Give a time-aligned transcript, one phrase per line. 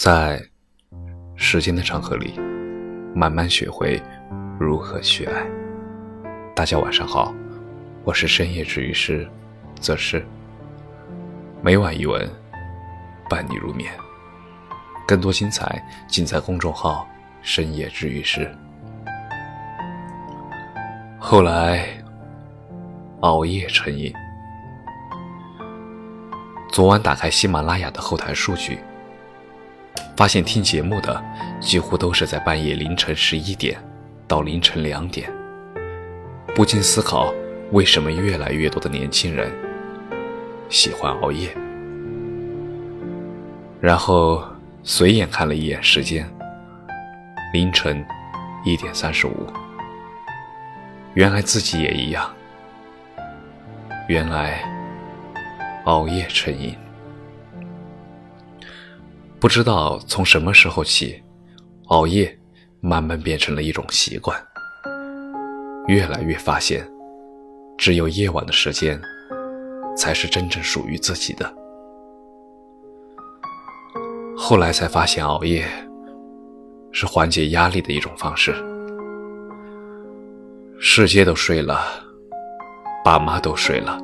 [0.00, 0.42] 在
[1.36, 2.32] 时间的长河里，
[3.14, 4.02] 慢慢学会
[4.58, 5.46] 如何去爱。
[6.56, 7.34] 大家晚上好，
[8.02, 9.28] 我是深夜治愈师
[9.78, 10.24] 则是
[11.60, 12.26] 每晚一文
[13.28, 13.92] 伴你入眠，
[15.06, 17.06] 更多精彩尽在公众号
[17.44, 18.50] “深夜治愈师”。
[21.20, 21.86] 后来
[23.20, 24.10] 熬夜成瘾，
[26.72, 28.78] 昨晚打开喜马拉雅的后台数据。
[30.20, 31.24] 发现听节目的
[31.60, 33.82] 几乎都是在半夜凌晨十一点
[34.28, 35.32] 到凌晨两点，
[36.54, 37.32] 不禁思考
[37.72, 39.50] 为什么越来越多的年轻人
[40.68, 41.48] 喜欢熬夜。
[43.80, 44.44] 然后
[44.82, 46.30] 随眼看了一眼时间，
[47.54, 48.04] 凌晨
[48.62, 49.46] 一点三十五，
[51.14, 52.30] 原来自己也一样，
[54.06, 54.60] 原来
[55.84, 56.76] 熬夜成瘾。
[59.40, 61.22] 不知道从什么时候起，
[61.86, 62.38] 熬夜
[62.82, 64.38] 慢慢变成了一种习惯。
[65.86, 66.86] 越来越发现，
[67.78, 69.00] 只有夜晚的时间，
[69.96, 71.50] 才是真正属于自己的。
[74.36, 75.66] 后来才发现，熬夜
[76.92, 78.54] 是缓解压力的一种方式。
[80.78, 81.80] 世界都睡了，
[83.02, 83.98] 爸妈都睡了，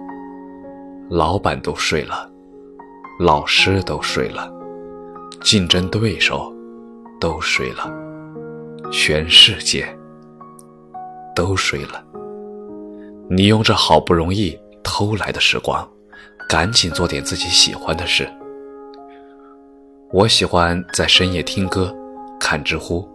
[1.10, 2.30] 老板都睡了，
[3.20, 4.55] 老师都睡了。
[5.42, 6.52] 竞争对手
[7.20, 7.90] 都睡了，
[8.90, 9.86] 全世界
[11.34, 12.04] 都睡了。
[13.28, 15.88] 你用这好不容易偷来的时光，
[16.48, 18.28] 赶紧做点自己喜欢的事。
[20.12, 21.94] 我喜欢在深夜听歌、
[22.38, 23.08] 看知乎。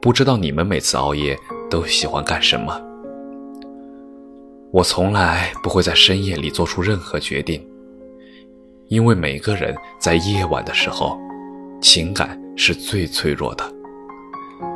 [0.00, 1.38] 不知道你们每次熬夜
[1.70, 2.80] 都喜欢干什么？
[4.70, 7.64] 我从来不会在深夜里做出任何决定。
[8.88, 11.18] 因为每个人在夜晚的时候，
[11.80, 13.64] 情感是最脆弱的，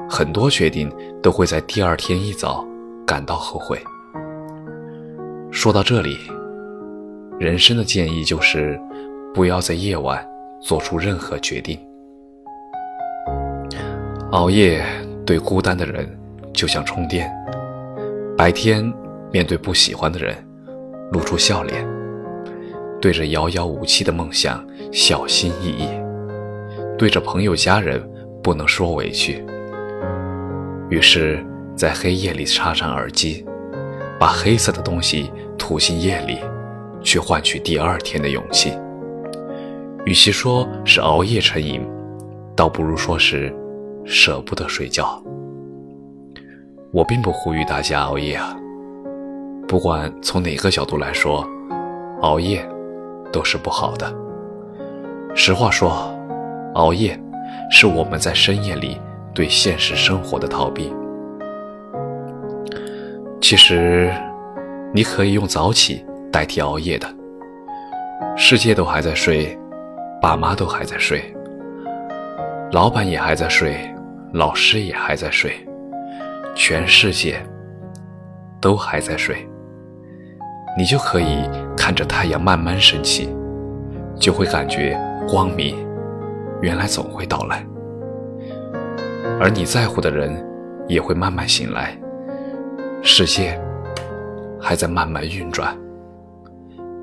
[0.08, 0.90] 很多决定
[1.22, 2.66] 都会在第二天一早
[3.06, 3.78] 感到后悔。
[5.50, 6.18] 说到这里，
[7.38, 8.80] 人生的建议就是，
[9.34, 10.26] 不要在夜晚
[10.60, 11.78] 做出任何决定。
[14.32, 14.84] 熬夜
[15.24, 16.06] 对孤单的人
[16.52, 17.30] 就像充电，
[18.36, 18.92] 白天
[19.32, 20.36] 面对不喜欢的人，
[21.12, 21.97] 露出笑脸。
[23.00, 25.88] 对着遥遥无期的梦想小心翼翼，
[26.96, 28.02] 对着朋友家人
[28.42, 29.44] 不能说委屈。
[30.90, 31.44] 于是，
[31.76, 33.44] 在黑夜里插上耳机，
[34.18, 36.38] 把黑色的东西吐进夜里，
[37.00, 38.72] 去换取第二天的勇气。
[40.04, 41.86] 与其说是熬夜成瘾，
[42.56, 43.54] 倒不如说是
[44.04, 45.22] 舍不得睡觉。
[46.90, 48.56] 我并不呼吁大家熬夜啊，
[49.68, 51.46] 不管从哪个角度来说，
[52.22, 52.66] 熬夜。
[53.32, 54.12] 都是不好的。
[55.34, 56.14] 实话说，
[56.74, 57.18] 熬夜
[57.70, 59.00] 是我们在深夜里
[59.34, 60.92] 对现实生活的逃避。
[63.40, 64.12] 其实，
[64.92, 67.08] 你可以用早起代替熬夜的。
[68.36, 69.58] 世界都还在睡，
[70.20, 71.34] 爸妈都还在睡，
[72.72, 73.78] 老板也还在睡，
[74.32, 75.52] 老师也还在睡，
[76.54, 77.40] 全世界
[78.60, 79.48] 都还在睡。
[80.78, 81.42] 你就可以
[81.76, 83.28] 看着太阳慢慢升起，
[84.14, 84.96] 就会感觉
[85.28, 85.76] 光明
[86.62, 87.66] 原来总会到来，
[89.40, 90.32] 而你在乎的人
[90.86, 91.98] 也会慢慢醒来，
[93.02, 93.60] 世界
[94.60, 95.76] 还在慢慢运转，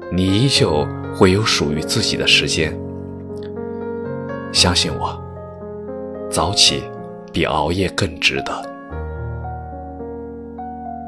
[0.09, 2.73] 你依旧会有属于自己的时间。
[4.53, 5.21] 相信我，
[6.29, 6.81] 早起
[7.33, 8.53] 比熬夜更值得。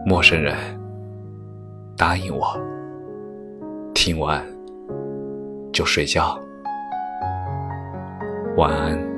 [0.05, 0.76] 陌生人。
[1.97, 2.45] 答应我，
[3.95, 4.45] 听完
[5.73, 6.39] 就睡觉，
[8.55, 9.16] 晚安。